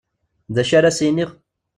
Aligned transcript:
D 0.53 0.55
acu 0.61 0.73
ara 0.77 0.87
as-iniɣ? 0.91 1.29